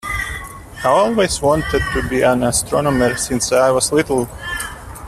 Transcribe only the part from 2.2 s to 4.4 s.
an astronomer since I was little.